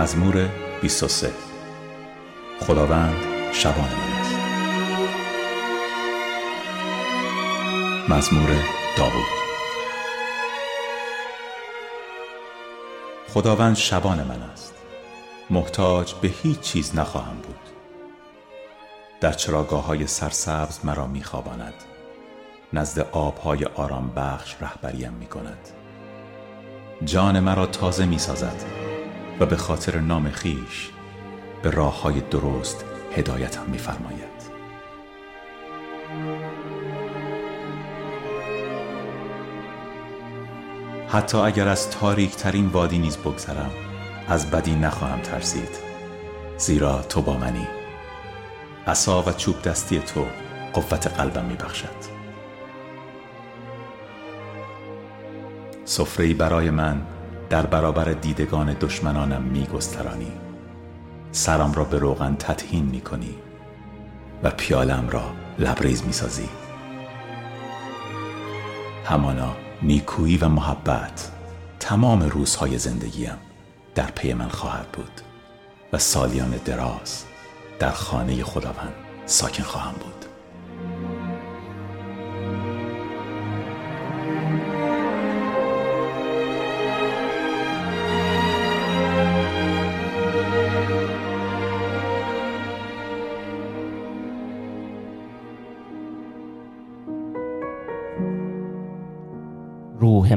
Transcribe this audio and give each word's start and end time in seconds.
مزمور 0.00 0.48
23 0.82 1.32
خداوند 2.60 3.14
شبان 3.52 3.76
من 3.76 4.20
است. 4.20 4.34
مزمور 8.08 8.48
داوود. 8.96 9.26
خداوند 13.34 13.76
شبان 13.76 14.22
من 14.22 14.42
است. 14.42 14.74
محتاج 15.50 16.14
به 16.14 16.28
هیچ 16.28 16.60
چیز 16.60 16.96
نخواهم 16.96 17.36
بود. 17.36 17.60
در 19.20 19.32
چراگاه 19.32 19.86
های 19.86 20.06
سرسبز 20.06 20.78
مرا 20.84 21.06
میخواباند. 21.06 21.74
نزد 22.72 23.00
آبهای 23.12 23.64
آرام 23.64 24.10
بخش 24.16 24.56
رهبریم 24.60 25.12
می 25.12 25.26
کند 25.26 25.68
جان 27.04 27.40
مرا 27.40 27.66
تازه 27.66 28.06
می 28.06 28.18
سازد 28.18 28.89
و 29.40 29.46
به 29.46 29.56
خاطر 29.56 29.98
نام 29.98 30.30
خیش 30.30 30.90
به 31.62 31.70
راه 31.70 32.02
های 32.02 32.20
درست 32.20 32.84
هدایتم 33.16 33.66
میفرماید. 33.66 34.40
حتی 41.08 41.38
اگر 41.38 41.68
از 41.68 41.90
تاریک 41.90 42.36
ترین 42.36 42.66
وادی 42.66 42.98
نیز 42.98 43.16
بگذرم 43.16 43.70
از 44.28 44.50
بدی 44.50 44.74
نخواهم 44.74 45.20
ترسید. 45.20 45.78
زیرا 46.56 47.02
تو 47.02 47.22
با 47.22 47.36
منی. 47.36 47.66
عصا 48.86 49.22
و 49.22 49.32
چوب 49.32 49.62
دستی 49.62 49.98
تو 49.98 50.26
قوت 50.72 51.06
قلبم 51.06 51.44
میبخشد. 51.44 52.20
سفره 55.84 56.34
برای 56.34 56.70
من 56.70 57.02
در 57.50 57.66
برابر 57.66 58.12
دیدگان 58.12 58.76
دشمنانم 58.80 59.42
میگسترانی. 59.42 60.32
سرم 61.32 61.72
را 61.72 61.84
به 61.84 61.98
روغن 61.98 62.34
تطهین 62.34 62.84
می 62.84 63.00
کنی 63.00 63.34
و 64.42 64.50
پیالم 64.50 65.08
را 65.08 65.22
لبریز 65.58 66.04
می 66.04 66.12
سازی 66.12 66.48
همانا 69.04 69.56
نیکویی 69.82 70.36
و 70.36 70.48
محبت 70.48 71.30
تمام 71.80 72.22
روزهای 72.22 72.78
زندگیم 72.78 73.36
در 73.94 74.10
پی 74.10 74.32
من 74.32 74.48
خواهد 74.48 74.88
بود 74.92 75.20
و 75.92 75.98
سالیان 75.98 76.50
دراز 76.64 77.24
در 77.78 77.90
خانه 77.90 78.44
خداوند 78.44 78.94
ساکن 79.26 79.62
خواهم 79.62 79.92
بود. 79.92 80.19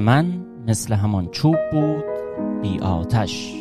من 0.04 0.46
مثل 0.68 0.94
همان 0.94 1.28
چوب 1.28 1.56
بود 1.72 2.04
بی 2.62 2.80
آتش. 2.80 3.54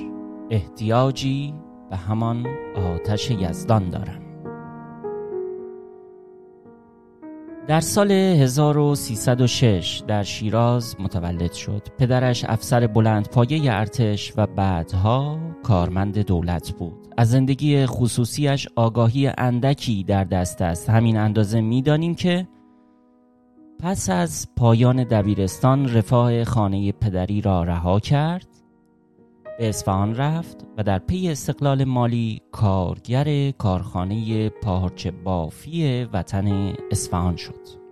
احتیاجی 0.51 1.55
به 1.91 1.97
همان 1.97 2.47
آتش 2.77 3.31
یزدان 3.31 3.89
دارم. 3.91 4.23
در 7.67 7.81
سال 7.81 8.11
1306 8.13 10.03
در 10.09 10.23
شیراز 10.23 10.97
متولد 11.01 11.53
شد. 11.53 11.83
پدرش 11.99 12.45
افسر 12.45 12.87
بلند 12.87 13.29
پایه 13.29 13.73
ارتش 13.73 14.33
و 14.37 14.47
بعدها 14.47 15.39
کارمند 15.63 16.19
دولت 16.19 16.73
بود. 16.73 17.09
از 17.17 17.31
زندگی 17.31 17.87
خصوصیش 17.87 18.69
آگاهی 18.77 19.31
اندکی 19.39 20.05
در 20.05 20.25
دست 20.25 20.63
است. 20.63 20.91
همین 20.91 21.17
اندازه 21.17 21.61
می‌دانیم 21.61 22.15
که 22.15 22.49
پس 23.83 24.11
از 24.11 24.49
پایان 24.57 25.05
دبیرستان 25.05 25.95
رفاه 25.95 26.45
خانه 26.45 26.93
پدری 26.93 27.41
را 27.41 27.63
رها 27.63 28.01
کرد 28.01 28.47
به 29.59 29.69
اصفهان 29.69 30.17
رفت 30.17 30.67
و 30.77 30.83
در 30.83 30.99
پی 30.99 31.29
استقلال 31.29 31.85
مالی 31.85 32.41
کارگر 32.53 33.51
کارخانه 33.51 34.49
پارچه 34.49 35.11
بافی 35.11 36.05
وطن 36.05 36.75
اصفهان 36.91 37.37
شد. 37.37 37.83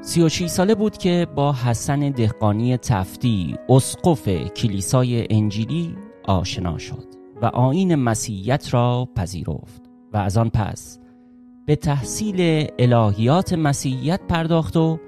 سی 0.00 0.22
و 0.22 0.28
ساله 0.28 0.74
بود 0.74 0.98
که 0.98 1.26
با 1.34 1.52
حسن 1.52 2.10
دهقانی 2.10 2.76
تفتی 2.76 3.56
اسقف 3.68 4.28
کلیسای 4.48 5.26
انجیلی 5.30 5.96
آشنا 6.24 6.78
شد 6.78 7.06
و 7.42 7.46
آین 7.46 7.94
مسیحیت 7.94 8.74
را 8.74 9.08
پذیرفت 9.16 9.82
و 10.12 10.16
از 10.16 10.36
آن 10.36 10.50
پس 10.50 10.98
به 11.66 11.76
تحصیل 11.76 12.66
الهیات 12.78 13.52
مسیحیت 13.52 14.20
پرداخت 14.28 14.76
و 14.76 14.98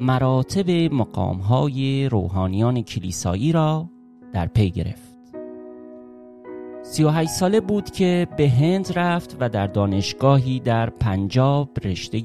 مراتب 0.00 0.70
مقامهای 0.70 2.08
روحانیان 2.08 2.82
کلیسایی 2.82 3.52
را 3.52 3.90
در 4.32 4.46
پی 4.46 4.70
گرفت. 4.70 5.14
سی 6.82 7.04
و 7.04 7.26
ساله 7.26 7.60
بود 7.60 7.90
که 7.90 8.26
به 8.36 8.48
هند 8.48 8.92
رفت 8.96 9.36
و 9.40 9.48
در 9.48 9.66
دانشگاهی 9.66 10.60
در 10.60 10.90
پنجاب 10.90 11.70
رشته 11.84 12.20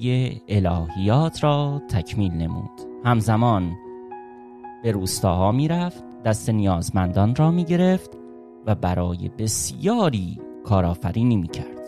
الهیات 0.47 1.43
را 1.43 1.81
تکمیل 1.89 2.31
نمود. 2.31 2.71
همزمان 3.05 3.71
به 4.83 4.91
روستاها 4.91 5.51
می 5.51 5.67
رفت 5.67 6.03
دست 6.25 6.49
نیازمندان 6.49 7.35
را 7.35 7.51
می 7.51 7.63
گرفت 7.63 8.17
و 8.65 8.75
برای 8.75 9.29
بسیاری 9.37 10.37
کارآفرینی 10.63 11.35
می 11.37 11.47
کرد 11.47 11.78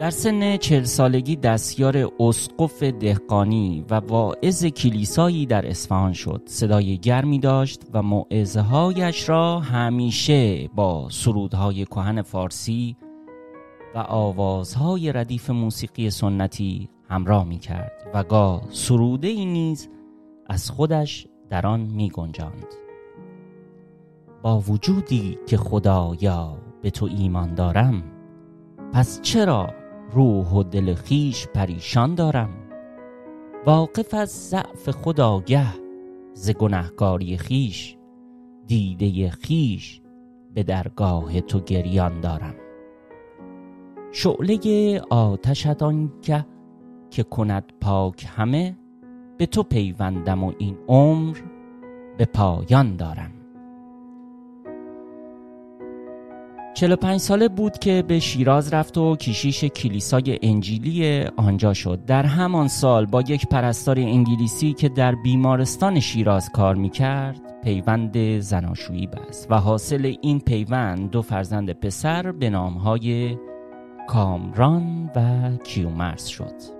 در 0.00 0.10
سن 0.10 0.56
چل 0.56 0.82
سالگی 0.82 1.36
دستیار 1.36 2.10
اسقف 2.20 2.82
دهقانی 2.82 3.84
و 3.90 3.94
واعظ 3.94 4.64
کلیسایی 4.64 5.46
در 5.46 5.66
اصفهان 5.66 6.12
شد 6.12 6.42
صدای 6.46 6.98
گرمی 6.98 7.38
داشت 7.38 7.82
و 7.92 8.02
معزه 8.02 8.60
هایش 8.60 9.28
را 9.28 9.60
همیشه 9.60 10.68
با 10.68 11.08
سرودهای 11.10 11.84
کهن 11.84 12.22
فارسی 12.22 12.96
و 13.94 13.98
آوازهای 13.98 15.12
ردیف 15.12 15.50
موسیقی 15.50 16.10
سنتی 16.10 16.88
همراه 17.08 17.44
می 17.44 17.58
کرد 17.58 17.92
و 18.14 18.24
گاه 18.24 18.62
سروده 18.70 19.28
ای 19.28 19.44
نیز 19.44 19.88
از 20.46 20.70
خودش 20.70 21.26
در 21.50 21.66
آن 21.66 21.80
می 21.80 22.10
گنجاند. 22.10 22.66
با 24.42 24.60
وجودی 24.60 25.38
که 25.46 25.56
خدایا 25.56 26.56
به 26.82 26.90
تو 26.90 27.08
ایمان 27.18 27.54
دارم 27.54 28.02
پس 28.92 29.20
چرا 29.22 29.77
روح 30.12 30.50
و 30.50 30.62
دل 30.62 30.94
خیش 30.94 31.46
پریشان 31.46 32.14
دارم. 32.14 32.50
واقف 33.66 34.14
از 34.14 34.28
ضعف 34.28 34.88
خود 34.88 35.20
آگه 35.20 35.66
ز 36.34 36.50
گنهکاری 36.50 37.36
خیش 37.36 37.96
دیده 38.66 39.30
خیش 39.30 40.00
به 40.54 40.62
درگاه 40.62 41.40
تو 41.40 41.60
گریان 41.60 42.20
دارم. 42.20 42.54
شعله 44.12 45.00
آتشت 45.10 45.82
آنگه 45.82 46.46
که 47.10 47.22
کند 47.22 47.72
پاک 47.80 48.26
همه 48.36 48.76
به 49.38 49.46
تو 49.46 49.62
پیوندم 49.62 50.44
و 50.44 50.52
این 50.58 50.78
عمر 50.88 51.38
به 52.18 52.24
پایان 52.24 52.96
دارم. 52.96 53.37
45 56.78 57.20
ساله 57.20 57.48
بود 57.48 57.78
که 57.78 58.04
به 58.08 58.18
شیراز 58.18 58.74
رفت 58.74 58.98
و 58.98 59.16
کشیش 59.16 59.64
کلیسای 59.64 60.38
انجیلی 60.42 61.24
آنجا 61.36 61.74
شد. 61.74 62.04
در 62.06 62.22
همان 62.26 62.68
سال 62.68 63.06
با 63.06 63.20
یک 63.20 63.46
پرستار 63.46 63.98
انگلیسی 63.98 64.72
که 64.72 64.88
در 64.88 65.14
بیمارستان 65.14 66.00
شیراز 66.00 66.50
کار 66.50 66.74
می‌کرد 66.74 67.60
پیوند 67.62 68.40
زناشویی 68.40 69.06
بست 69.06 69.46
و 69.50 69.54
حاصل 69.54 70.14
این 70.20 70.40
پیوند 70.40 71.10
دو 71.10 71.22
فرزند 71.22 71.72
پسر 71.72 72.32
به 72.32 72.50
نامهای 72.50 73.36
کامران 74.08 75.10
و 75.16 75.50
کیومرس 75.64 76.26
شد. 76.26 76.77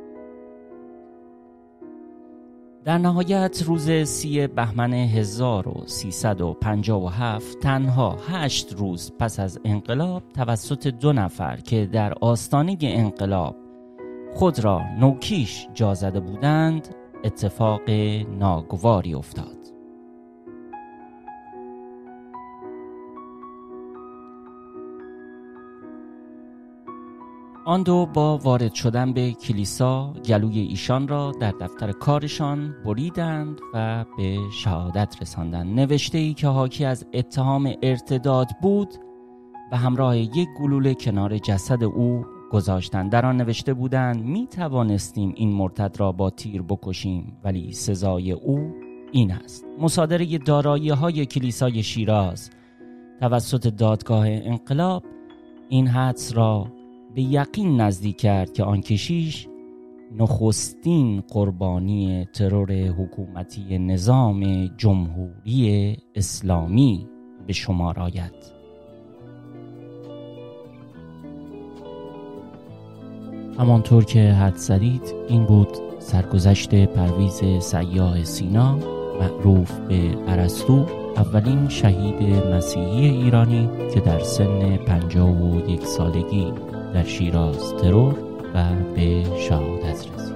در 2.85 2.99
نهایت 2.99 3.63
روز 3.67 3.91
سی 3.91 4.47
بهمن 4.47 4.93
1357 4.93 7.59
تنها 7.59 8.17
هشت 8.29 8.73
روز 8.73 9.13
پس 9.19 9.41
از 9.41 9.61
انقلاب 9.65 10.23
توسط 10.35 10.87
دو 10.87 11.13
نفر 11.13 11.57
که 11.57 11.87
در 11.87 12.15
آستانه 12.21 12.77
انقلاب 12.83 13.57
خود 14.35 14.59
را 14.59 14.83
نوکیش 15.01 15.67
جا 15.75 15.95
زده 15.95 16.21
بودند 16.21 16.89
اتفاق 17.25 17.91
ناگواری 18.39 19.15
افتاد. 19.15 19.58
آن 27.69 27.83
دو 27.83 28.07
با 28.07 28.39
وارد 28.39 28.75
شدن 28.75 29.13
به 29.13 29.33
کلیسا 29.33 30.13
گلوی 30.27 30.61
ایشان 30.61 31.09
را 31.09 31.33
در 31.41 31.51
دفتر 31.51 31.93
کارشان 31.93 32.75
بریدند 32.85 33.61
و 33.75 34.05
به 34.17 34.39
شهادت 34.53 35.17
رساندند. 35.21 35.81
نوشته 35.81 36.19
ای 36.19 36.35
که 36.35 36.47
حاکی 36.47 36.85
از 36.85 37.07
اتهام 37.13 37.73
ارتداد 37.83 38.49
بود 38.63 38.89
و 39.73 39.77
همراه 39.77 40.19
یک 40.19 40.49
گلوله 40.61 40.95
کنار 40.95 41.39
جسد 41.39 41.85
او 41.85 42.25
گذاشتند. 42.51 43.13
در 43.13 43.27
آن 43.27 43.37
نوشته 43.37 43.75
بودند 43.75 44.25
می 44.25 44.47
توانستیم 44.47 45.33
این 45.37 45.53
مرتد 45.53 45.97
را 46.01 46.13
با 46.13 46.31
تیر 46.31 46.63
بکشیم 46.63 47.37
ولی 47.45 47.73
سزای 47.73 48.33
او 48.33 48.75
این 49.13 49.33
است. 49.33 49.67
مصادره 49.81 50.39
دارایی 50.39 50.91
های 50.91 51.27
کلیسای 51.27 51.83
شیراز 51.83 52.51
توسط 53.21 53.69
دادگاه 53.69 54.27
انقلاب 54.29 55.05
این 55.69 55.87
حدس 55.87 56.37
را 56.37 56.78
به 57.15 57.23
یقین 57.23 57.81
نزدیک 57.81 58.17
کرد 58.17 58.53
که 58.53 58.65
آن 58.65 58.81
کشیش 58.81 59.49
نخستین 60.17 61.21
قربانی 61.21 62.29
ترور 62.33 62.73
حکومتی 62.73 63.79
نظام 63.79 64.67
جمهوری 64.77 65.97
اسلامی 66.15 67.09
به 67.47 67.53
شمار 67.53 68.01
آید. 68.01 68.59
همانطور 73.59 74.05
که 74.05 74.33
حد 74.33 74.57
زدید 74.57 75.15
این 75.29 75.45
بود 75.45 75.69
سرگذشت 75.99 76.75
پرویز 76.75 77.43
سیاه 77.61 78.25
سینا 78.25 78.79
معروف 79.21 79.79
به 79.79 79.95
عرستو 80.29 80.87
اولین 81.17 81.69
شهید 81.69 82.23
مسیحی 82.55 83.09
ایرانی 83.09 83.69
که 83.95 84.01
در 84.01 84.19
سن 84.19 84.77
پنجاه 84.77 85.43
و 85.43 85.71
یک 85.71 85.85
سالگی 85.85 86.53
در 86.95 87.05
شیراز 87.05 87.75
ترور 87.77 88.15
و 88.55 88.65
به 88.95 89.25
شهادت 89.49 90.07
رسید. 90.15 90.28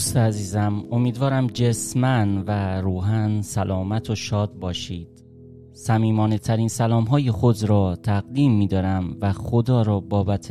دوست 0.00 0.16
عزیزم 0.16 0.84
امیدوارم 0.90 1.46
جسمن 1.46 2.38
و 2.46 2.80
روحن 2.80 3.42
سلامت 3.42 4.10
و 4.10 4.14
شاد 4.14 4.58
باشید. 4.58 5.24
سمیمانه 5.72 6.38
ترین 6.38 6.68
سلام 6.68 7.04
های 7.04 7.30
خود 7.30 7.64
را 7.64 7.96
تقدیم 7.96 8.52
می 8.52 8.66
دارم 8.66 9.16
و 9.20 9.32
خدا 9.32 9.82
را 9.82 10.00
بابت 10.00 10.50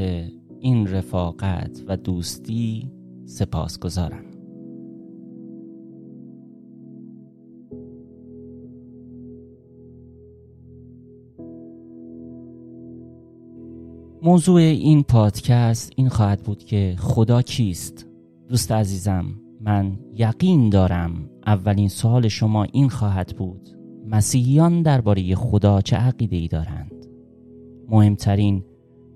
این 0.59 0.87
رفاقت 0.87 1.83
و 1.87 1.97
دوستی 1.97 2.91
سپاس 3.25 3.79
گذارم 3.79 4.25
موضوع 14.21 14.61
این 14.61 15.03
پادکست 15.03 15.91
این 15.95 16.09
خواهد 16.09 16.43
بود 16.43 16.63
که 16.63 16.95
خدا 16.99 17.41
کیست؟ 17.41 18.08
دوست 18.49 18.71
عزیزم 18.71 19.25
من 19.61 19.99
یقین 20.15 20.69
دارم 20.69 21.29
اولین 21.45 21.87
سوال 21.87 22.27
شما 22.27 22.63
این 22.63 22.89
خواهد 22.89 23.35
بود. 23.37 23.69
مسیحیان 24.07 24.81
درباره 24.81 25.35
خدا 25.35 25.81
چه 25.81 25.95
عقیده 25.95 26.35
ای 26.35 26.47
دارند؟ 26.47 26.91
مهمترین 27.89 28.63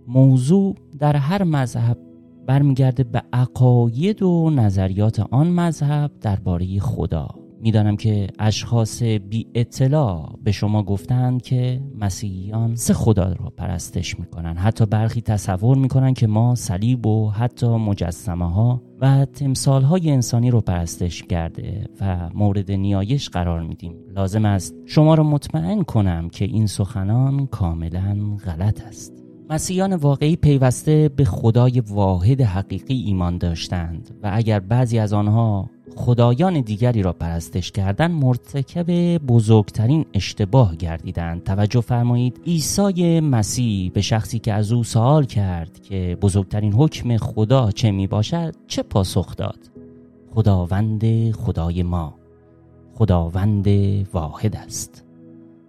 موضوع 0.08 0.76
در 1.00 1.16
هر 1.16 1.44
مذهب 1.44 1.98
برمیگرده 2.48 3.04
به 3.04 3.24
عقاید 3.34 4.24
و 4.24 4.50
نظریات 4.50 5.20
آن 5.20 5.48
مذهب 5.48 6.12
درباره 6.22 6.80
خدا. 6.80 7.43
می‌دانم 7.64 7.98
که 7.98 8.28
اشخاص 8.40 9.04
بی 9.04 9.48
اطلاع 9.56 10.36
به 10.44 10.52
شما 10.52 10.84
گفتند 10.84 11.42
که 11.42 11.82
مسیحیان 12.00 12.76
سه 12.76 12.94
خدا 12.94 13.34
را 13.34 13.50
پرستش 13.58 14.20
می‌کنن. 14.20 14.58
حتی 14.58 14.86
برخی 14.86 15.22
تصور 15.22 15.78
می‌کنن 15.78 16.14
که 16.14 16.28
ما 16.28 16.56
صلیب 16.56 17.06
و 17.06 17.30
حتی 17.30 17.68
مجسمه 17.68 18.54
ها 18.54 18.82
و 19.02 19.26
تمثال 19.26 19.82
های 19.84 20.12
انسانی 20.12 20.52
رو 20.52 20.62
پرستش 20.62 21.24
کرده 21.24 21.88
و 22.02 22.30
مورد 22.34 22.72
نیایش 22.72 23.30
قرار 23.30 23.62
میدیم. 23.62 23.96
لازم 24.16 24.46
است 24.46 24.76
شما 24.86 25.16
را 25.16 25.24
مطمئن 25.24 25.84
کنم 25.84 26.30
که 26.30 26.46
این 26.46 26.68
سخنان 26.68 27.46
کاملا 27.46 28.38
غلط 28.46 28.82
است. 28.88 29.14
مسیحیان 29.50 29.96
واقعی 29.96 30.36
پیوسته 30.36 31.10
به 31.16 31.26
خدای 31.26 31.80
واحد 31.80 32.42
حقیقی 32.42 32.96
ایمان 32.96 33.38
داشتند 33.38 34.10
و 34.24 34.30
اگر 34.34 34.60
بعضی 34.60 35.00
از 35.00 35.14
آنها 35.14 35.70
خدایان 35.96 36.62
دیگری 36.62 37.02
را 37.02 37.14
پرستش 37.14 37.72
کردن 37.72 38.12
مرتکب 38.12 39.18
بزرگترین 39.18 40.06
اشتباه 40.14 40.76
گردیدند. 40.76 41.44
توجه 41.44 41.82
فرمایید 41.82 42.42
عیسی 42.46 43.20
مسیح 43.20 43.92
به 43.92 44.02
شخصی 44.02 44.40
که 44.40 44.54
از 44.54 44.72
او 44.72 44.84
سوال 44.84 45.26
کرد 45.26 45.82
که 45.82 46.18
بزرگترین 46.22 46.74
حکم 46.74 47.18
خدا 47.18 47.72
چه 47.72 47.92
می 47.92 48.08
باشد 48.08 48.56
چه 48.68 48.84
پاسخ 48.84 49.36
داد؟ 49.36 49.60
خداوند 50.32 51.32
خدای 51.32 51.84
ما 51.84 52.16
خداوند 52.94 53.68
واحد 54.14 54.56
است 54.56 55.06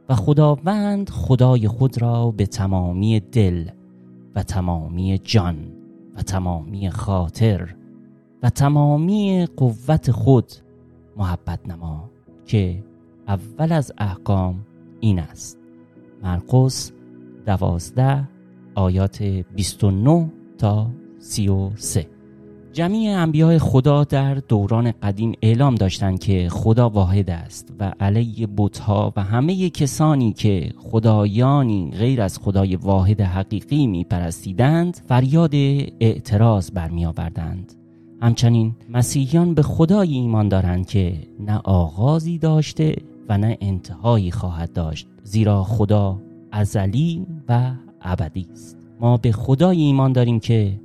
و 0.09 0.15
خداوند 0.15 1.11
خدای 1.11 1.69
خود 1.69 2.03
را 2.03 2.31
به 2.31 2.47
تمامی 2.47 3.21
دل 3.21 3.69
و 4.35 4.43
تمامی 4.43 5.19
جان 5.19 5.57
و 6.17 6.23
تمامی 6.23 6.91
خاطر 6.91 7.75
و 8.45 8.51
تمامی 8.51 9.47
قوت 9.57 10.11
خود 10.11 10.53
محبت 11.17 11.69
نما 11.69 12.11
که 12.47 12.85
اول 13.29 13.73
از 13.73 13.93
احکام 13.99 14.67
این 15.01 15.19
است. 15.19 15.59
مرقس 16.23 16.93
دوازده 17.47 18.29
آیات 18.75 19.23
29 19.23 20.31
تا 20.59 20.91
33 21.19 22.07
جمعی 22.73 23.09
انبیاء 23.09 23.59
خدا 23.59 24.05
در 24.05 24.35
دوران 24.35 24.93
قدیم 25.03 25.33
اعلام 25.43 25.75
داشتند 25.75 26.19
که 26.19 26.49
خدا 26.51 26.89
واحد 26.89 27.31
است 27.31 27.73
و 27.81 27.93
علیه 28.01 28.49
بتها 28.57 29.13
و 29.17 29.23
همه 29.23 29.71
کسانی 29.71 30.33
که 30.33 30.73
خدایانی 30.79 31.91
غیر 31.99 32.23
از 32.23 32.39
خدای 32.39 32.77
واحد 32.77 33.21
حقیقی 33.21 33.87
می 33.87 34.05
پرستیدند 34.05 35.01
فریاد 35.09 35.55
اعتراض 36.01 36.71
برمی 36.71 37.07
آوردند 37.07 37.84
همچنین 38.23 38.75
مسیحیان 38.89 39.55
به 39.55 39.63
خدایی 39.63 40.15
ایمان 40.15 40.49
دارند 40.49 40.87
که 40.87 41.19
نه 41.41 41.61
آغازی 41.65 42.39
داشته 42.39 42.97
و 43.29 43.39
نه 43.39 43.59
انتهایی 43.61 44.31
خواهد 44.31 44.73
داشت 44.73 45.07
زیرا 45.23 45.63
خدا 45.63 46.23
ازلی 46.53 47.27
و 47.49 47.73
ابدی 48.03 48.47
است. 48.53 48.79
ما 49.01 49.17
به 49.17 49.33
خدایی 49.33 49.83
ایمان 49.83 50.13
داریم 50.13 50.41
که 50.41 50.81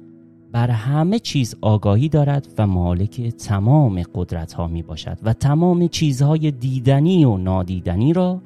بر 0.51 0.71
همه 0.71 1.19
چیز 1.19 1.55
آگاهی 1.62 2.09
دارد 2.09 2.48
و 2.57 2.67
مالک 2.67 3.21
تمام 3.21 4.03
قدرت 4.15 4.53
ها 4.53 4.67
می 4.67 4.83
باشد 4.83 5.17
و 5.24 5.33
تمام 5.33 5.88
چیزهای 5.88 6.51
دیدنی 6.51 7.25
و 7.25 7.38
نادیدنی 7.38 8.13
را 8.13 8.41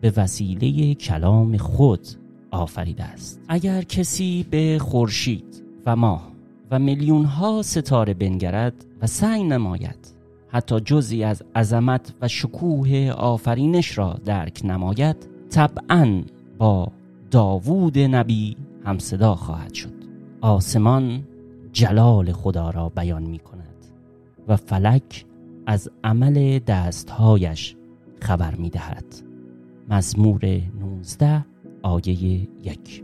به 0.00 0.12
وسیله 0.16 0.94
کلام 0.94 1.56
خود 1.56 2.08
آفریده 2.50 3.04
است. 3.04 3.40
اگر 3.48 3.82
کسی 3.82 4.46
به 4.50 4.78
خورشید 4.80 5.62
و 5.86 5.96
ماه 5.96 6.33
و 6.70 6.78
میلیون 6.78 7.24
ها 7.24 7.62
ستاره 7.62 8.14
بنگرد 8.14 8.84
و 9.02 9.06
سعی 9.06 9.44
نماید 9.44 10.14
حتی 10.48 10.80
جزی 10.80 11.24
از 11.24 11.42
عظمت 11.54 12.14
و 12.20 12.28
شکوه 12.28 13.10
آفرینش 13.16 13.98
را 13.98 14.20
درک 14.24 14.60
نماید 14.64 15.16
طبعا 15.50 16.22
با 16.58 16.92
داوود 17.30 17.98
نبی 17.98 18.56
هم 18.84 18.98
صدا 18.98 19.34
خواهد 19.34 19.74
شد. 19.74 19.94
آسمان 20.40 21.24
جلال 21.72 22.32
خدا 22.32 22.70
را 22.70 22.88
بیان 22.88 23.22
می 23.22 23.38
کند 23.38 23.86
و 24.48 24.56
فلک 24.56 25.24
از 25.66 25.90
عمل 26.04 26.58
دستهایش 26.58 27.76
خبر 28.20 28.54
می 28.54 28.70
دهد. 28.70 29.04
مزمور 29.88 30.40
19 30.80 31.44
آیه 31.82 32.48
یک. 32.62 33.03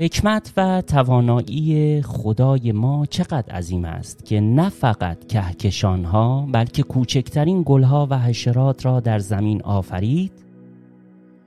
حکمت 0.00 0.52
و 0.56 0.82
توانایی 0.82 2.02
خدای 2.02 2.72
ما 2.72 3.06
چقدر 3.06 3.52
عظیم 3.52 3.84
است 3.84 4.24
که 4.24 4.40
نه 4.40 4.68
فقط 4.68 5.26
کهکشان 5.26 6.04
ها 6.04 6.48
بلکه 6.52 6.82
کوچکترین 6.82 7.62
گلها 7.66 8.06
و 8.10 8.18
حشرات 8.18 8.86
را 8.86 9.00
در 9.00 9.18
زمین 9.18 9.62
آفرید 9.62 10.32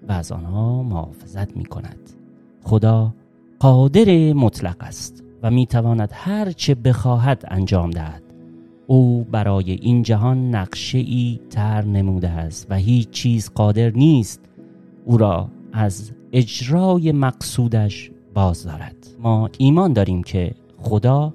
و 0.08 0.12
از 0.12 0.32
آنها 0.32 0.84
محافظت 0.84 1.58
می 1.58 1.66
کند 1.66 2.10
خدا 2.64 3.14
قادر 3.60 4.34
مطلق 4.34 4.78
است 4.80 5.24
و 5.44 5.52
می 5.52 5.66
تواند 5.66 6.10
هر 6.14 6.52
چه 6.52 6.76
بخواهد 6.76 7.44
انجام 7.48 7.90
دهد. 7.90 8.24
او 8.88 9.24
برای 9.24 9.72
این 9.72 10.04
جهان 10.04 10.56
نقشه 10.56 10.98
ای 10.98 11.40
تر 11.50 11.86
نموده 11.86 12.30
است 12.30 12.68
و 12.70 12.76
هیچ 12.76 13.10
چیز 13.10 13.52
قادر 13.56 13.90
نیست. 13.90 14.42
او 15.06 15.18
را 15.18 15.50
از 15.74 16.12
اجرای 16.34 17.12
مقصودش 17.12 18.11
باز 18.34 18.64
دارد 18.64 18.96
ما 19.20 19.50
ایمان 19.58 19.94
داریم 19.94 20.24
که 20.24 20.52
خدا 20.78 21.34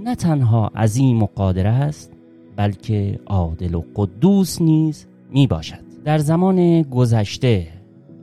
نه 0.00 0.14
تنها 0.14 0.66
عظیم 0.66 1.22
و 1.22 1.26
قادر 1.26 1.66
است 1.66 2.12
بلکه 2.56 3.20
عادل 3.26 3.74
و 3.74 3.82
قدوس 3.96 4.60
نیز 4.62 5.06
می 5.30 5.46
باشد 5.46 5.84
در 6.04 6.18
زمان 6.18 6.82
گذشته 6.82 7.68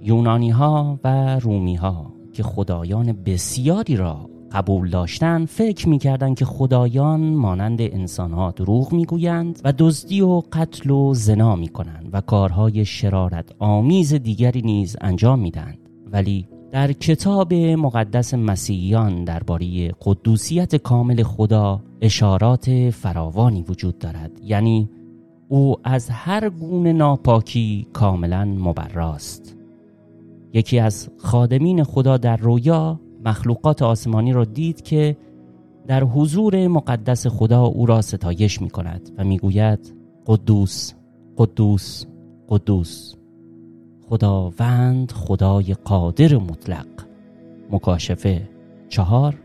یونانی 0.03 0.49
ها 0.49 0.99
و 1.03 1.39
رومی 1.39 1.75
ها 1.75 2.13
که 2.33 2.43
خدایان 2.43 3.11
بسیاری 3.25 3.95
را 3.95 4.29
قبول 4.51 4.89
داشتند 4.89 5.47
فکر 5.47 5.89
می‌کردند 5.89 6.35
که 6.35 6.45
خدایان 6.45 7.19
مانند 7.19 7.81
انسانها 7.81 8.51
دروغ 8.51 8.93
می‌گویند 8.93 9.61
و 9.63 9.73
دزدی 9.77 10.21
و 10.21 10.41
قتل 10.51 10.89
و 10.89 11.13
زنا 11.13 11.55
می‌کنند 11.55 12.09
و 12.13 12.21
کارهای 12.21 12.85
شرارت 12.85 13.49
آمیز 13.59 14.13
دیگری 14.13 14.61
نیز 14.61 14.95
انجام 15.01 15.39
می‌دهند. 15.39 15.77
ولی 16.11 16.47
در 16.71 16.91
کتاب 16.91 17.53
مقدس 17.53 18.33
مسیحیان 18.33 19.23
درباره 19.23 19.91
قدوسیت 20.01 20.75
کامل 20.75 21.23
خدا 21.23 21.81
اشارات 22.01 22.89
فراوانی 22.89 23.65
وجود 23.69 23.99
دارد. 23.99 24.31
یعنی 24.43 24.89
او 25.49 25.75
از 25.83 26.09
هر 26.09 26.49
گونه 26.49 26.93
ناپاکی 26.93 27.87
کاملا 27.93 28.45
مبراست. 28.45 29.57
یکی 30.53 30.79
از 30.79 31.09
خادمین 31.17 31.83
خدا 31.83 32.17
در 32.17 32.37
رویا 32.37 32.99
مخلوقات 33.25 33.81
آسمانی 33.81 34.33
را 34.33 34.45
دید 34.45 34.81
که 34.81 35.17
در 35.87 36.03
حضور 36.03 36.67
مقدس 36.67 37.27
خدا 37.27 37.63
او 37.63 37.85
را 37.85 38.01
ستایش 38.01 38.61
می 38.61 38.69
کند 38.69 39.11
و 39.17 39.23
می 39.23 39.37
گوید 39.39 39.95
قدوس 40.25 40.93
قدوس 41.37 42.05
قدوس. 42.49 43.20
خداوند 44.11 45.11
خدای 45.11 45.73
قادر 45.73 46.35
مطلق. 46.37 46.85
مکاشفه 47.71 48.49
چهار 48.89 49.35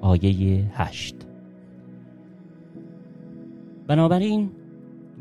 آیه 0.00 0.64
هشت. 0.72 1.14
بنابراین 3.86 4.50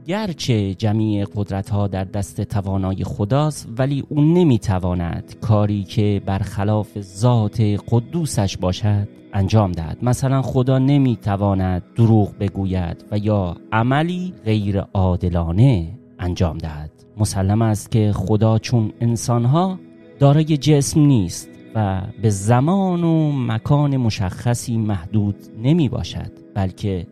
گرچه 0.05 0.73
جمیع 0.73 1.25
قدرت 1.35 1.69
ها 1.69 1.87
در 1.87 2.03
دست 2.03 2.41
توانای 2.41 3.03
خداست 3.03 3.67
ولی 3.77 4.03
او 4.09 4.21
نمی‌تواند 4.21 5.35
کاری 5.41 5.83
که 5.83 6.21
برخلاف 6.25 7.01
ذات 7.01 7.61
قدوسش 7.61 8.57
باشد 8.57 9.07
انجام 9.33 9.71
دهد. 9.71 9.97
مثلا 10.01 10.41
خدا 10.41 10.79
نمی‌تواند 10.79 11.83
دروغ 11.95 12.37
بگوید 12.39 13.05
و 13.11 13.17
یا 13.17 13.57
عملی 13.71 14.33
غیر 14.45 14.79
عادلانه 14.79 15.87
انجام 16.19 16.57
دهد. 16.57 16.94
مسلم 17.17 17.61
است 17.61 17.91
که 17.91 18.11
خدا 18.15 18.59
چون 18.59 18.93
انسانها 19.01 19.79
دارای 20.19 20.57
جسم 20.57 20.99
نیست 20.99 21.49
و 21.75 22.01
به 22.21 22.29
زمان 22.29 23.03
و 23.03 23.31
مکان 23.31 23.97
مشخصی 23.97 24.77
محدود 24.77 25.35
نمی 25.63 25.89
باشد 25.89 26.31
بلکه 26.53 27.07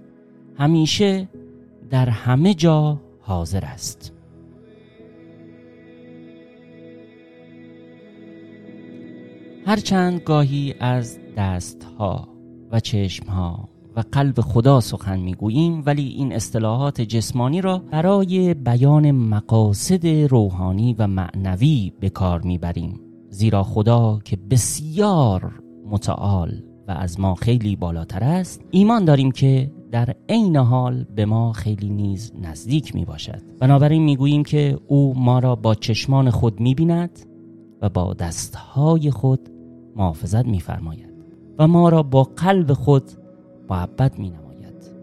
همیشه 0.57 1.29
در 1.89 2.10
همه 2.10 2.53
جا 2.53 3.01
حاضر 3.22 3.65
است. 3.65 4.13
هرچند 9.65 10.19
گاهی 10.19 10.75
از 10.79 11.19
دستها 11.38 12.27
و 12.72 12.79
چشمها 12.79 13.69
و 13.95 14.03
قلب 14.12 14.41
خدا 14.41 14.79
سخن 14.79 15.19
می‌گوییم 15.19 15.83
ولی 15.85 16.07
این 16.07 16.33
اصطلاحات 16.33 17.01
جسمانی 17.01 17.62
را 17.62 17.77
برای 17.77 18.53
بیان 18.53 19.12
مقاصد 19.12 20.07
روحانی 20.07 20.95
و 21.00 21.07
معنوی 21.07 21.93
به 22.00 22.09
کار 22.09 22.41
می‌بریم. 22.41 23.00
زیرا 23.29 23.63
خدا 23.63 24.19
که 24.23 24.38
بسیار 24.50 25.59
متعال 25.89 26.62
و 26.88 26.91
از 26.91 27.19
ما 27.19 27.35
خیلی 27.35 27.75
بالاتر 27.75 28.23
است 28.23 28.62
ایمان 28.71 29.05
داریم 29.05 29.31
که 29.31 29.71
در 29.91 30.15
عین 30.29 30.55
حال 30.55 31.05
به 31.15 31.25
ما 31.25 31.53
خیلی 31.53 31.89
نیز 31.89 32.31
نزدیک 32.41 32.95
می 32.95 33.05
باشد 33.05 33.41
بنابراین 33.59 34.03
می 34.03 34.15
گوییم 34.15 34.43
که 34.43 34.79
او 34.88 35.13
ما 35.17 35.39
را 35.39 35.55
با 35.55 35.75
چشمان 35.75 36.29
خود 36.29 36.59
می 36.59 36.75
بیند 36.75 37.19
و 37.81 37.89
با 37.89 38.13
دستهای 38.13 39.12
خود 39.12 39.39
محافظت 39.95 40.45
می 40.45 40.59
فرماید 40.59 41.13
و 41.59 41.67
ما 41.67 41.89
را 41.89 42.03
با 42.03 42.23
قلب 42.23 42.73
خود 42.73 43.03
محبت 43.74 44.20
می 44.20 44.30
نماید. 44.30 44.94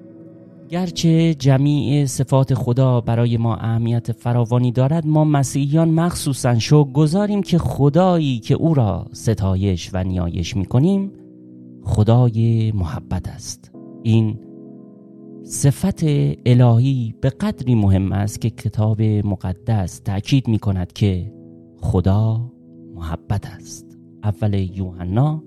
گرچه 0.69 1.35
جمیع 1.35 2.05
صفات 2.05 2.55
خدا 2.55 3.01
برای 3.01 3.37
ما 3.37 3.57
اهمیت 3.57 4.13
فراوانی 4.13 4.73
دارد 4.73 5.07
ما 5.07 5.25
مسیحیان 5.25 5.91
مخصوصا 5.91 6.59
شو 6.59 6.85
گذاریم 6.85 7.43
که 7.43 7.59
خدایی 7.59 8.39
که 8.39 8.55
او 8.55 8.75
را 8.75 9.07
ستایش 9.13 9.91
و 9.93 10.05
نیایش 10.05 10.57
می 10.57 10.65
کنیم 10.65 11.13
خدای 11.85 12.73
محبت 12.73 13.29
است. 13.29 13.73
این 14.03 14.39
صفت 15.45 16.05
الهی 16.47 17.15
به 17.21 17.31
قدری 17.31 17.75
مهم 17.75 18.13
است 18.13 18.41
که 18.41 18.51
کتاب 18.51 19.03
مقدس 19.03 19.99
تأکید 19.99 20.49
می 20.49 20.59
کند 20.59 20.93
که 20.93 21.33
خدا 21.81 22.53
محبت 22.95 23.47
است. 23.47 23.99
اول 24.25 24.55
یوحنا 24.55 25.43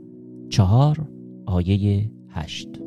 چهار 0.50 1.08
آیه 1.46 2.12
هشت. 2.30 2.83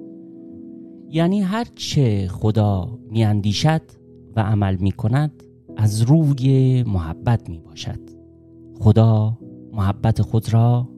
یعنی 1.10 1.40
هرچه 1.40 2.28
خدا 2.28 2.98
میاندیشد 3.10 3.82
و 4.36 4.40
عمل 4.40 4.76
می 4.76 4.92
کند 4.92 5.42
از 5.76 6.02
روی 6.02 6.82
محبت 6.82 7.48
می 7.48 7.58
باشد 7.60 8.00
خدا 8.80 9.38
محبت 9.72 10.22
خود 10.22 10.52
را 10.52 10.88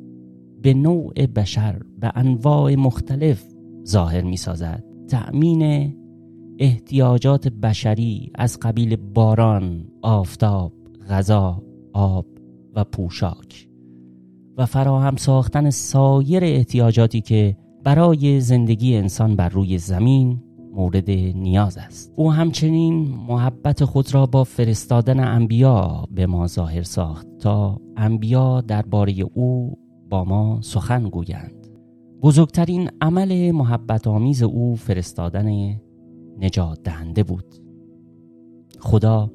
به 0.63 0.75
نوع 0.75 1.27
بشر 1.27 1.83
به 2.01 2.13
انواع 2.15 2.75
مختلف 2.75 3.45
ظاهر 3.87 4.23
می 4.23 4.37
سازد 4.37 4.85
تأمین 5.09 5.95
احتیاجات 6.59 7.49
بشری 7.49 8.31
از 8.35 8.59
قبیل 8.63 8.97
باران، 8.97 9.85
آفتاب، 10.03 10.73
غذا، 11.11 11.63
آب 11.93 12.27
و 12.75 12.85
پوشاک 12.85 13.69
و 14.57 14.67
فراهم 14.67 15.17
ساختن 15.17 15.71
سایر 15.71 16.45
احتیاجاتی 16.45 17.21
که 17.21 17.57
برای 17.85 18.41
زندگی 18.41 18.97
انسان 18.97 19.37
بر 19.37 19.49
روی 19.49 19.79
زمین 19.79 20.43
مورد 20.73 21.11
نیاز 21.11 21.79
است. 21.79 22.13
او 22.17 22.33
همچنین 22.33 23.09
محبت 23.29 23.85
خود 23.85 24.15
را 24.15 24.27
با 24.27 24.45
فرستادن 24.45 25.21
انبیا 25.21 26.05
به 26.11 26.27
ما 26.27 26.47
ظاهر 26.47 26.83
ساخت 26.83 27.27
تا 27.39 27.81
انبیا 27.97 28.61
درباره 28.61 29.15
او 29.35 29.79
با 30.11 30.25
ما 30.25 30.59
سخن 30.63 31.09
گویند. 31.09 31.67
بزرگترین 32.23 32.91
عمل 33.01 33.51
محبت 33.51 34.07
آمیز 34.07 34.43
او 34.43 34.77
فرستادن 34.77 35.77
نجات 36.41 36.83
دهنده 36.83 37.23
بود. 37.23 37.55
خدا 38.81 39.31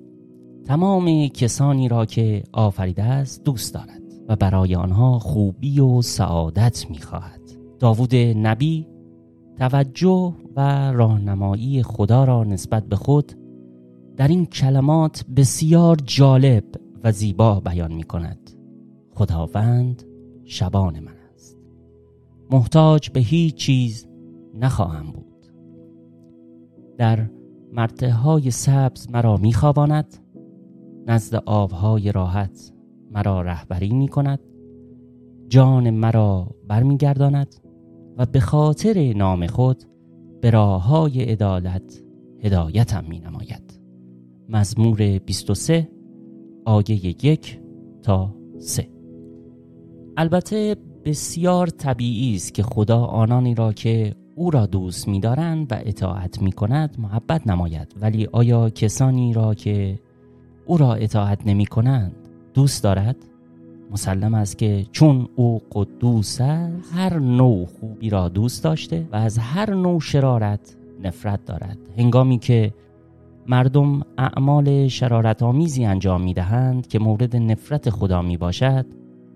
تمام 0.65 1.27
کسانی 1.27 1.87
را 1.87 2.05
که 2.05 2.43
آفریده 2.53 3.03
است 3.03 3.43
دوست 3.43 3.73
دارد 3.73 4.03
و 4.27 4.35
برای 4.35 4.75
آنها 4.75 5.19
خوبی 5.19 5.79
و 5.79 6.01
سعادت 6.01 6.85
می‌خواهد. 6.89 7.42
داوود 7.83 8.15
نبی 8.15 8.87
توجه 9.57 10.33
و 10.55 10.91
راهنمایی 10.91 11.83
خدا 11.83 12.23
را 12.23 12.43
نسبت 12.43 12.85
به 12.85 12.95
خود 12.95 13.33
در 14.17 14.27
این 14.27 14.45
کلمات 14.45 15.25
بسیار 15.35 15.97
جالب 16.05 16.63
و 17.03 17.11
زیبا 17.11 17.59
بیان 17.59 17.93
می 17.93 18.03
کند. 18.03 18.51
خداوند 19.09 20.03
شبان 20.43 20.99
من 20.99 21.15
است. 21.33 21.57
محتاج 22.51 23.09
به 23.09 23.19
هیچ 23.19 23.55
چیز 23.55 24.07
نخواهم 24.53 25.11
بود. 25.11 25.47
در 26.97 27.29
مرته 27.73 28.11
های 28.11 28.51
سبز 28.51 29.09
مرا 29.09 29.37
میخواباند 29.37 30.17
نزد 31.07 31.35
آبهای 31.45 32.11
راحت 32.11 32.73
مرا 33.11 33.41
رهبری 33.41 33.93
می 33.93 34.07
کند. 34.07 34.39
جان 35.47 35.89
مرا 35.89 36.47
برمیگرداند. 36.67 37.62
و 38.17 38.25
به 38.25 38.39
خاطر 38.39 39.13
نام 39.13 39.47
خود 39.47 39.83
به 40.41 40.49
راه 40.49 40.87
های 40.87 41.23
عدالت 41.23 42.03
هدایتم 42.43 43.03
می 43.09 43.19
نماید 43.19 43.79
مزمور 44.49 45.19
23 45.19 45.89
آیه 46.65 47.05
یک 47.25 47.59
تا 48.01 48.35
سه. 48.59 48.89
البته 50.17 50.75
بسیار 51.05 51.67
طبیعی 51.67 52.35
است 52.35 52.53
که 52.53 52.63
خدا 52.63 52.99
آنانی 53.05 53.55
را 53.55 53.73
که 53.73 54.15
او 54.35 54.51
را 54.51 54.65
دوست 54.65 55.07
می‌دارند 55.07 55.71
و 55.71 55.75
اطاعت 55.85 56.41
می 56.41 56.51
کند 56.51 56.95
محبت 56.99 57.47
نماید. 57.47 57.95
ولی 58.01 58.27
آیا 58.31 58.69
کسانی 58.69 59.33
را 59.33 59.53
که 59.53 59.99
او 60.65 60.77
را 60.77 60.93
اطاعت 60.93 61.47
نمی 61.47 61.65
کنند 61.65 62.15
دوست 62.53 62.83
دارد؟ 62.83 63.15
مسلم 63.93 64.33
است 64.33 64.57
که 64.57 64.85
چون 64.91 65.27
او 65.35 65.61
قدوس 65.71 66.41
است 66.41 66.93
هر 66.93 67.19
نوع 67.19 67.65
خوبی 67.65 68.09
را 68.09 68.29
دوست 68.29 68.63
داشته 68.63 69.07
و 69.11 69.15
از 69.15 69.37
هر 69.37 69.73
نوع 69.73 69.99
شرارت 69.99 70.75
نفرت 71.03 71.45
دارد. 71.45 71.77
هنگامی 71.97 72.39
که 72.39 72.73
مردم 73.47 74.01
اعمال 74.17 74.87
شرارت 74.87 75.43
آمیزی 75.43 75.85
انجام 75.85 76.21
می 76.21 76.33
دهند 76.33 76.87
که 76.87 76.99
مورد 76.99 77.35
نفرت 77.35 77.89
خدا 77.89 78.21
می 78.21 78.37
باشد 78.37 78.85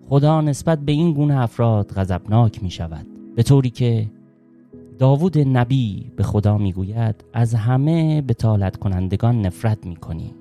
خدا 0.10 0.42
نسبت 0.42 0.80
به 0.80 0.92
این 0.92 1.14
گونه 1.14 1.42
افراد 1.42 1.92
غضبناک 1.96 2.64
می 2.64 2.70
شود 2.70 3.08
به 3.36 3.44
طوری 3.44 3.70
که 3.70 4.08
داوود 5.00 5.38
نبی 5.38 6.12
به 6.16 6.24
خدا 6.24 6.58
می 6.58 6.74
گوید 6.74 7.26
از 7.34 7.56
همه 7.56 8.22
بتالت 8.22 8.76
کنندگان 8.76 9.42
نفرت 9.42 9.86
می 9.86 9.96
کنی 9.96 10.34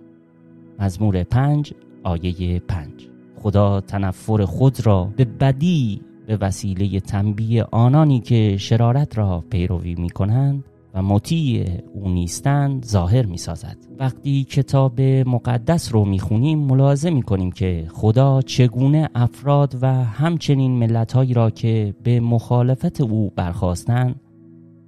مزمور 0.79 1.23
پنج 1.23 1.73
آیه 2.05 2.59
پنج. 2.59 3.16
خدا 3.47 3.81
تنفر 3.81 4.45
خود 4.45 4.87
را 4.87 5.05
به 5.17 5.25
بدی 5.25 6.01
به 6.27 6.37
وسیله 6.37 7.01
تنبیه 7.01 7.65
آنانی 7.65 8.21
که 8.21 8.57
شرارت 8.57 9.19
را 9.19 9.45
پیروی 9.51 9.95
می 9.95 10.11
کنند 10.11 10.65
و 10.95 11.03
مطیع 11.03 11.65
او 11.95 12.09
نیستند 12.09 12.85
ظاهر 12.85 13.27
می 13.27 13.37
سازد 13.39 13.77
وقتی 13.99 14.45
کتاب 14.45 15.01
مقدس 15.01 15.93
رو 15.93 16.05
می 16.05 16.19
خونیم 16.19 16.59
ملاحظه 16.59 17.11
می 17.11 17.23
کنیم 17.23 17.53
که 17.53 17.87
خدا 17.93 18.43
چگونه 18.43 19.09
افراد 19.15 19.79
و 19.83 20.05
همچنین 20.05 20.73
ملتهایی 20.73 21.35
را 21.35 21.51
که 21.51 21.95
به 22.03 22.21
مخالفت 22.21 23.01
او 23.01 23.33
برخواستند 23.37 24.21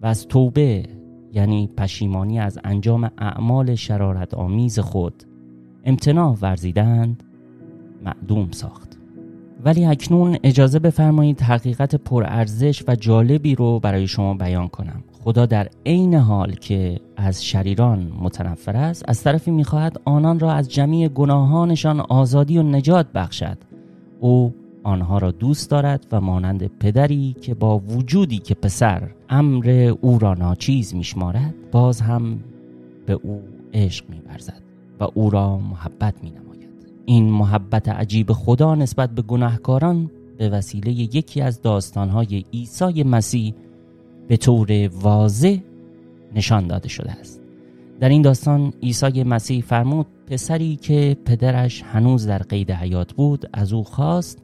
و 0.03 0.07
از 0.07 0.27
توبه 0.29 0.83
یعنی 1.33 1.71
پشیمانی 1.77 2.41
از 2.41 2.59
انجام 2.65 3.11
اعمال 3.19 3.75
شرارت 3.75 4.35
آمیز 4.35 4.79
خود 4.79 5.23
امتناع 5.85 6.37
ورزیدند 6.43 7.25
معدوم 8.05 8.51
ساخت. 8.51 8.99
ولی 9.65 9.85
اکنون 9.85 10.37
اجازه 10.43 10.79
بفرمایید 10.79 11.41
حقیقت 11.41 11.95
پرارزش 11.95 12.83
و 12.89 12.95
جالبی 12.95 13.55
رو 13.55 13.81
برای 13.81 14.07
شما 14.07 14.35
بیان 14.35 14.69
کنم. 14.69 15.05
خدا 15.25 15.47
در 15.47 15.69
عین 15.87 16.15
حال 16.15 16.53
که 16.53 17.01
از 17.17 17.45
شریران 17.45 18.13
متنفر 18.21 18.77
است 18.77 19.05
از 19.09 19.23
طرفی 19.23 19.51
می‌خواهد 19.51 20.01
آنان 20.05 20.41
را 20.41 20.53
از 20.53 20.69
جمعی 20.69 21.09
گناهانشان 21.09 22.01
آزادی 22.01 22.59
و 22.59 22.63
نجات 22.63 23.07
بخشد. 23.15 23.59
او 24.21 24.55
آنها 24.83 25.19
را 25.19 25.31
دوست 25.31 25.71
دارد 25.71 26.07
و 26.13 26.21
مانند 26.21 26.67
پدری 26.67 27.37
که 27.41 27.55
با 27.55 27.79
وجودی 27.79 28.39
که 28.39 28.55
پسر 28.55 29.11
امر 29.29 29.95
او 30.01 30.19
را 30.19 30.35
ناچیز 30.35 30.95
میشمارد 30.95 31.55
باز 31.73 32.01
هم 32.01 32.39
به 33.07 33.13
او 33.13 33.43
عشق 33.75 34.05
میورزد 34.11 34.63
و 35.01 35.07
او 35.15 35.31
را 35.31 35.59
محبت 35.59 36.15
مینماید. 36.23 36.48
این 37.09 37.31
محبت 37.31 37.89
عجیب 37.89 38.33
خدا 38.33 38.75
نسبت 38.75 39.11
به 39.11 39.23
گناهکاران 39.23 40.11
به 40.39 40.49
وسیله 40.49 40.91
یکی 40.93 41.41
از 41.41 41.63
داستانهای 41.63 42.45
عیسی 42.53 43.03
مسیح 43.03 43.55
به 44.29 44.37
طور 44.37 44.89
واضح 44.89 45.57
نشان 46.35 46.67
داده 46.67 46.89
شده 46.89 47.11
است. 47.11 47.41
در 48.01 48.09
این 48.09 48.23
داستان 48.23 48.73
عیسی 48.83 49.23
مسیح 49.23 49.63
فرمود 49.63 50.07
پسری 50.27 50.77
که 50.77 51.17
پدرش 51.25 51.83
هنوز 51.83 52.27
در 52.27 52.39
قید 52.39 52.71
حیات 52.71 53.13
بود 53.13 53.51
از 53.53 53.73
او 53.73 53.85
خواست 53.85 54.39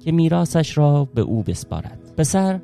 که 0.00 0.12
میراسش 0.12 0.78
را 0.78 1.04
به 1.04 1.20
او 1.20 1.42
بسپارد. 1.42 2.12
پسر 2.16 2.60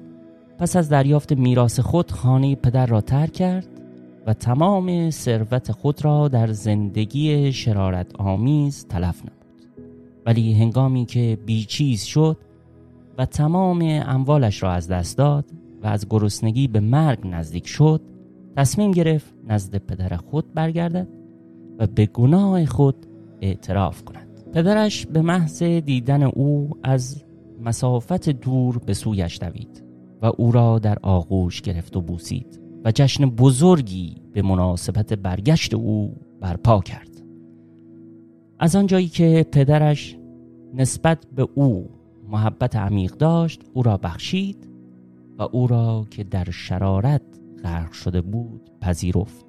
پس 0.58 0.76
از 0.76 0.88
دریافت 0.88 1.32
میراث 1.32 1.80
خود 1.80 2.10
خانه 2.10 2.54
پدر 2.54 2.86
را 2.86 3.00
ترک 3.00 3.32
کرد 3.32 3.79
و 4.26 4.34
تمام 4.34 5.10
ثروت 5.10 5.72
خود 5.72 6.04
را 6.04 6.28
در 6.28 6.52
زندگی 6.52 7.52
شرارت 7.52 8.16
آمیز 8.16 8.86
تلف 8.86 9.20
نمود. 9.20 9.40
ولی 10.26 10.52
هنگامی 10.52 11.06
که 11.06 11.38
بیچیز 11.46 12.02
شد 12.02 12.36
و 13.18 13.26
تمام 13.26 14.02
اموالش 14.06 14.62
را 14.62 14.72
از 14.72 14.88
دست 14.88 15.18
داد 15.18 15.44
و 15.82 15.86
از 15.86 16.06
گرسنگی 16.10 16.68
به 16.68 16.80
مرگ 16.80 17.18
نزدیک 17.24 17.66
شد 17.66 18.00
تصمیم 18.56 18.90
گرفت 18.90 19.34
نزد 19.48 19.76
پدر 19.76 20.16
خود 20.16 20.54
برگردد 20.54 21.08
و 21.78 21.86
به 21.86 22.06
گناه 22.06 22.66
خود 22.66 23.06
اعتراف 23.40 24.04
کند. 24.04 24.28
پدرش 24.52 25.06
به 25.06 25.22
محض 25.22 25.62
دیدن 25.62 26.22
او 26.22 26.70
از 26.82 27.24
مسافت 27.60 28.30
دور 28.30 28.78
به 28.78 28.94
سویش 28.94 29.38
دوید 29.38 29.84
و 30.22 30.32
او 30.36 30.52
را 30.52 30.78
در 30.78 30.98
آغوش 31.02 31.62
گرفت 31.62 31.96
و 31.96 32.00
بوسید. 32.00 32.59
و 32.84 32.92
جشن 32.94 33.26
بزرگی 33.26 34.16
به 34.32 34.42
مناسبت 34.42 35.12
برگشت 35.12 35.74
او 35.74 36.16
برپا 36.40 36.80
کرد. 36.80 37.22
از 38.58 38.76
آنجایی 38.76 39.08
که 39.08 39.46
پدرش 39.52 40.16
نسبت 40.74 41.26
به 41.36 41.48
او 41.54 41.90
محبت 42.28 42.76
عمیق 42.76 43.12
داشت 43.12 43.62
او 43.74 43.82
را 43.82 43.96
بخشید 43.96 44.68
و 45.38 45.42
او 45.42 45.66
را 45.66 46.06
که 46.10 46.24
در 46.24 46.50
شرارت 46.50 47.22
غرق 47.64 47.92
شده 47.92 48.20
بود 48.20 48.70
پذیرفت. 48.80 49.46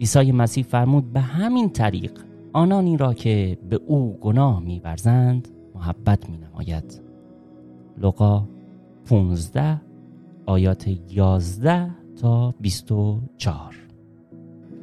عیسی 0.00 0.32
مسیح 0.32 0.64
فرمود 0.64 1.12
به 1.12 1.20
همین 1.20 1.70
طریق 1.70 2.12
آنانی 2.52 2.96
را 2.96 3.14
که 3.14 3.58
به 3.70 3.80
او 3.86 4.18
گناه 4.20 4.60
میورزند 4.60 5.48
محبت 5.74 6.30
می 6.30 6.38
نماید 6.38 7.00
لقا 7.98 8.48
15 9.04 9.80
آیات 10.46 10.90
11 11.10 12.01
تا 12.20 12.54
24 12.60 13.74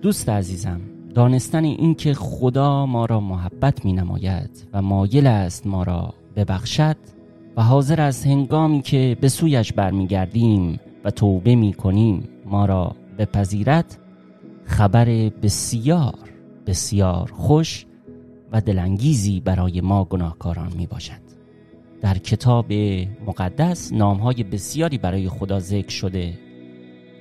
دوست 0.02 0.30
عزیزم 0.30 0.82
دانستن 1.16 1.64
اینکه 1.64 2.14
خدا 2.14 2.86
ما 2.86 3.06
را 3.06 3.20
محبت 3.20 3.86
می 3.86 3.94
نماید 3.94 4.68
و 4.74 4.82
مایل 4.82 5.28
است 5.28 5.68
ما 5.68 5.84
را 5.84 6.14
ببخشد 6.36 6.98
و 7.58 7.64
حاضر 7.64 8.02
است 8.02 8.28
هنگامی 8.28 8.82
که 8.82 9.18
به 9.22 9.30
سویش 9.30 9.74
برمیگردیم 9.74 10.80
و 11.04 11.12
توبه 11.12 11.56
می 11.56 11.74
کنیم 11.74 12.30
ما 12.46 12.66
را 12.66 12.96
بپذیرد 13.18 13.98
خبر 14.64 15.06
بسیار 15.44 16.30
بسیار 16.68 17.32
خوش 17.32 17.86
و 18.52 18.62
دلانگیزی 18.62 19.40
برای 19.40 19.82
ما 19.82 20.06
گناهکاران 20.06 20.74
می 20.78 20.88
باشد 20.88 21.30
در 22.02 22.18
کتاب 22.18 22.74
مقدس 23.28 23.94
نامهای 23.94 24.44
بسیاری 24.44 24.98
برای 24.98 25.30
خدا 25.30 25.60
ذکر 25.60 25.90
شده. 25.90 26.34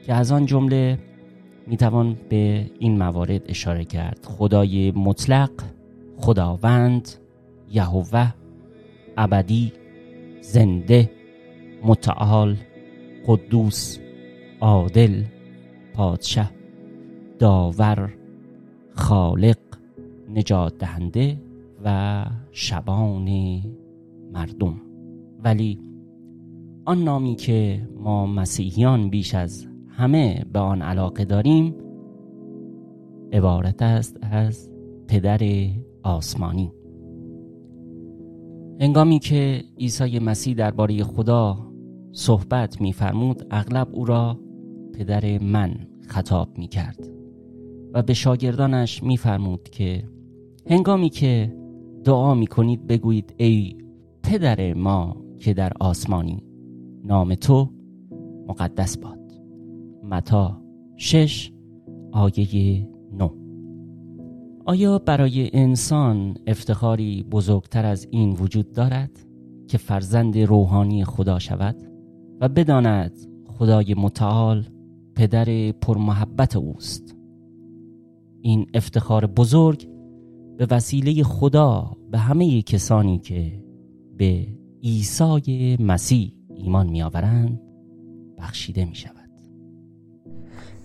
که 0.09 0.15
از 0.15 0.33
آن 0.33 0.47
جمله 0.47 0.99
می‌توان 1.67 2.17
به 2.29 2.71
این 2.79 2.99
موارد 2.99 3.43
اشاره 3.51 3.85
کرد. 3.85 4.25
خدای 4.25 4.91
مطلق 4.91 5.51
خداوند 6.17 7.09
یهوه 7.73 8.35
ابدی 9.17 9.73
زنده 10.41 11.11
متعال 11.85 12.57
قدوس 13.27 13.99
عادل 14.61 15.23
پادشه 15.95 16.51
داور 17.39 18.15
خالق 18.95 19.59
نجات 20.35 20.79
دهنده 20.79 21.37
و 21.85 22.25
شبان 22.53 23.61
مردم. 24.33 24.81
ولی 25.45 25.79
آن 26.85 27.05
نامی 27.05 27.35
که 27.35 27.89
ما 28.01 28.27
مسیحیان 28.27 29.11
بیش 29.11 29.35
از 29.35 29.67
همه 29.99 30.45
به 30.53 30.59
آن 30.59 30.83
علاقه 30.83 31.25
داریم 31.25 31.75
عبارت 33.33 33.83
است 33.83 34.19
از 34.23 34.71
پدر 35.09 35.41
آسمانی. 36.03 36.73
هنگامی 38.81 39.19
که 39.19 39.65
عیسی 39.79 40.19
مسیح 40.19 40.55
درباره 40.55 41.05
خدا 41.05 41.73
صحبت 42.13 42.81
میفرمود 42.81 43.47
اغلب 43.51 43.89
او 43.93 44.05
را 44.05 44.41
پدر 44.95 45.43
من 45.43 45.75
خطاب 46.07 46.59
می 46.59 46.69
کرد 46.69 47.09
و 47.95 48.03
به 48.03 48.15
شاگردانش 48.15 49.03
میفرمود 49.03 49.69
که 49.69 50.05
هنگامی 50.71 51.09
که 51.09 51.55
دعا 52.05 52.35
می 52.35 52.47
کنید 52.47 52.87
بگویید 52.87 53.35
ای 53.37 53.77
پدر 54.23 54.75
ما 54.75 55.17
که 55.39 55.55
در 55.55 55.73
آسمانی 55.81 56.43
نام 57.05 57.35
تو 57.35 57.71
مقدس 58.49 58.99
باد. 58.99 59.18
متا 60.11 60.63
شش 60.97 61.53
آیه 62.13 62.89
نو. 63.13 63.29
آیا 64.67 64.99
برای 64.99 65.51
انسان 65.53 66.37
افتخاری 66.47 67.23
بزرگتر 67.23 67.87
از 67.87 68.09
این 68.11 68.31
وجود 68.33 68.73
دارد 68.73 69.11
که 69.69 69.79
فرزند 69.79 70.39
روحانی 70.39 71.05
خدا 71.05 71.39
شود 71.39 71.77
و 72.41 72.49
بداند 72.49 73.19
خدای 73.47 73.95
متعال 73.95 74.65
پدر 75.15 75.73
پرمحبت 75.73 76.57
اوست؟ 76.57 77.17
این 78.41 78.67
افتخار 78.75 79.27
بزرگ 79.27 79.89
به 80.59 80.67
وسیله 80.71 81.23
خدا 81.23 81.97
به 82.11 82.19
همه 82.19 82.63
کسانی 82.63 83.19
که 83.19 83.65
به 84.17 84.47
عیسی 84.83 85.77
مسیح 85.81 86.33
ایمان 86.57 86.87
میآورند 86.87 87.61
بخشیده 88.39 88.85
می 88.85 88.95
شود 88.95 89.18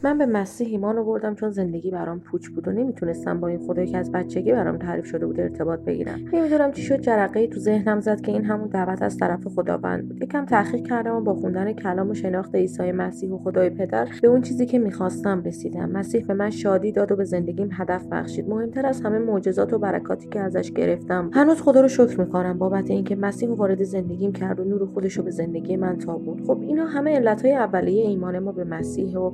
من 0.04 0.18
به 0.18 0.26
مسیح 0.26 0.68
ایمان 0.68 0.98
آوردم 0.98 1.36
چون 1.36 1.50
زندگی 1.50 1.92
برام 1.92 2.20
پوچ 2.20 2.48
بود 2.50 2.68
و 2.68 2.72
نمی‌تونستم 2.72 3.40
با 3.40 3.48
این 3.48 3.60
خدایی 3.60 3.88
که 3.88 3.98
از 3.98 4.12
بچگی 4.12 4.52
برام 4.52 4.78
تعریف 4.78 5.06
شده 5.06 5.26
بود 5.26 5.40
ارتباط 5.40 5.80
بگیرم. 5.80 6.20
نمی‌دونم 6.34 6.72
چی 6.72 6.82
شد 6.82 7.00
جرقه 7.00 7.48
تو 7.48 7.60
ذهنم 7.60 8.00
زد 8.00 8.22
که 8.22 8.32
این 8.32 8.46
همون 8.46 8.68
دعوت 8.68 9.02
از 9.02 9.18
طرف 9.18 9.48
خداوند 9.48 10.08
بود. 10.08 10.24
یکم 10.24 10.46
تحقیق 10.46 10.88
کردم 10.88 11.16
و 11.16 11.22
با 11.22 11.34
خوندن 11.34 11.74
کلام 11.74 12.10
و 12.10 12.14
شناخت 12.14 12.56
عیسی 12.56 12.92
مسیح 12.92 13.32
و 13.32 13.38
خدای 13.38 13.70
پدر 13.70 14.08
به 14.22 14.28
اون 14.28 14.42
چیزی 14.42 14.66
که 14.66 14.80
می‌خواستم 14.80 15.44
رسیدم. 15.44 15.90
مسیح 15.90 16.26
به 16.26 16.34
من 16.34 16.50
شادی 16.50 16.92
داد 16.92 17.12
و 17.12 17.16
به 17.16 17.24
زندگیم 17.24 17.70
هدف 17.72 18.08
بخشید. 18.12 18.50
مهمتر 18.50 18.86
از 18.86 19.02
همه 19.02 19.20
معجزات 19.20 19.74
و 19.74 19.80
برکاتی 19.80 20.28
که 20.28 20.40
ازش 20.40 20.72
گرفتم 20.72 21.30
هنوز 21.34 21.62
خدا 21.62 21.82
رو 21.82 21.88
شکر 21.88 22.20
می‌کنم 22.20 22.58
بابت 22.58 22.90
اینکه 22.90 23.16
مسیح 23.16 23.50
وارد 23.50 23.84
زندگیم 23.84 24.32
کرد 24.32 24.60
و 24.60 24.64
نور 24.64 24.86
خودش 24.86 25.18
رو 25.18 25.24
به 25.24 25.32
زندگی 25.32 25.78
من 25.78 25.98
تابوند. 25.98 26.46
خب 26.48 26.58
اینا 26.62 26.86
همه 26.86 27.16
علتهای 27.16 27.54
اولیه 27.54 28.08
ایمان 28.08 28.40
ما 28.40 28.52
به 28.52 28.64
مسیح 28.64 29.18
و 29.18 29.32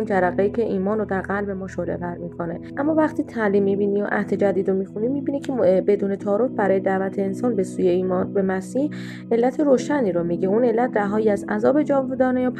همون 0.00 0.08
جرقه 0.08 0.50
که 0.50 0.62
ایمان 0.62 0.98
رو 0.98 1.04
در 1.04 1.20
قلب 1.20 1.50
ما 1.50 1.68
شعله 1.68 1.96
ور 1.96 2.16
می‌کنه. 2.16 2.60
اما 2.76 2.94
وقتی 2.94 3.22
تعلیم 3.22 3.62
می‌بینی 3.62 4.02
و 4.02 4.06
عهد 4.06 4.34
جدید 4.34 4.70
رو 4.70 4.76
می‌خونی 4.76 5.08
می‌بینی 5.08 5.40
که 5.40 5.52
بدون 5.86 6.16
تعارف 6.16 6.50
برای 6.50 6.80
دعوت 6.80 7.18
انسان 7.18 7.56
به 7.56 7.62
سوی 7.62 7.88
ایمان 7.88 8.32
به 8.32 8.42
مسیح 8.42 8.90
علت 9.32 9.60
روشنی 9.60 10.12
رو 10.12 10.24
میگه. 10.24 10.48
اون 10.48 10.64
علت 10.64 10.96
رهایی 10.96 11.30
از 11.30 11.44
عذاب 11.48 11.82
جاودانه 11.82 12.42
یا 12.42 12.50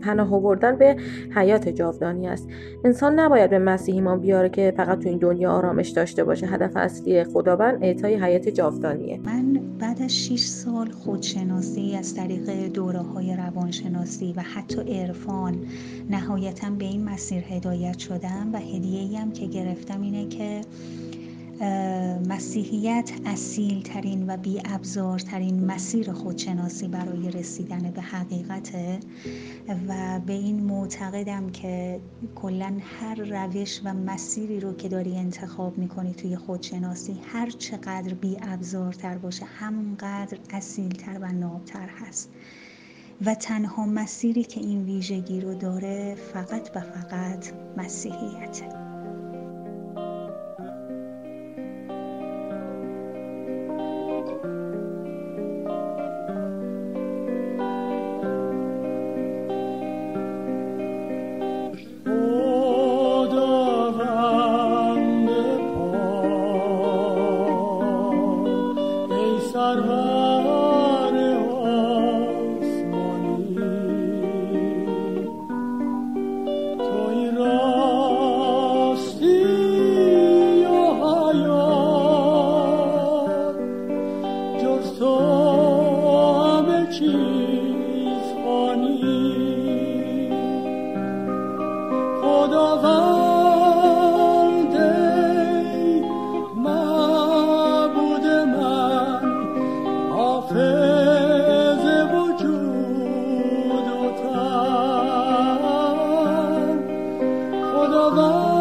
پناه 0.00 0.34
آوردن 0.34 0.76
به 0.76 0.96
حیات 1.34 1.68
جاودانی 1.68 2.28
است. 2.28 2.48
انسان 2.84 3.20
نباید 3.20 3.50
به 3.50 3.58
مسیح 3.58 3.94
ایمان 3.94 4.20
بیاره 4.20 4.48
که 4.48 4.74
فقط 4.76 4.98
تو 4.98 5.08
این 5.08 5.18
دنیا 5.18 5.50
آرامش 5.50 5.88
داشته 5.88 6.24
باشه. 6.24 6.46
هدف 6.46 6.76
اصلی 6.76 7.24
خداوند 7.24 7.78
اعطای 7.82 8.14
حیات 8.14 8.48
جاودانیه. 8.48 9.20
من 9.24 9.60
بعد 9.78 10.02
از 10.02 10.16
6 10.16 10.40
سال 10.40 10.90
خودشناسی 10.90 11.96
از 11.98 12.14
طریق 12.14 12.72
دوره 12.74 12.98
های 12.98 13.36
روانشناسی 13.36 14.34
و 14.36 14.40
حتی 14.40 15.00
عرفان 15.00 15.54
نهایت 16.10 16.61
به 16.70 16.84
این 16.84 17.04
مسیر 17.04 17.44
هدایت 17.44 17.98
شدم 17.98 18.50
و 18.52 18.56
هدیه 18.56 19.20
هم 19.20 19.32
که 19.32 19.46
گرفتم 19.46 20.02
اینه 20.02 20.28
که 20.28 20.60
مسیحیت 22.28 23.10
اصیل 23.26 23.82
ترین 23.82 24.30
و 24.30 24.36
بی 24.36 24.60
ترین 25.18 25.64
مسیر 25.64 26.12
خودشناسی 26.12 26.88
برای 26.88 27.30
رسیدن 27.30 27.90
به 27.90 28.02
حقیقته 28.02 29.00
و 29.88 30.20
به 30.26 30.32
این 30.32 30.60
معتقدم 30.64 31.50
که 31.50 32.00
کلا 32.34 32.76
هر 32.80 33.14
روش 33.14 33.80
و 33.84 33.94
مسیری 33.94 34.60
رو 34.60 34.72
که 34.72 34.88
داری 34.88 35.16
انتخاب 35.16 35.78
می‌کنی 35.78 36.14
توی 36.14 36.36
خودشناسی 36.36 37.20
هر 37.32 37.50
چقدر 37.50 38.14
بی 38.14 38.36
تر 38.98 39.18
باشه 39.18 39.44
همونقدر 39.44 40.38
اصیلتر 40.50 41.18
و 41.20 41.32
نابتر 41.32 41.88
هست. 41.88 42.30
و 43.26 43.34
تنها 43.34 43.86
مسیری 43.86 44.44
که 44.44 44.60
این 44.60 44.84
ویژگی 44.84 45.40
رو 45.40 45.54
داره 45.54 46.14
فقط 46.14 46.70
و 46.74 46.80
فقط 46.80 47.52
مسیحیته 47.76 48.91
of. 108.02 108.51